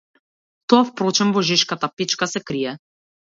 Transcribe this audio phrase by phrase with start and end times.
[0.73, 2.73] Тоа впрочем во жешката печка се крие.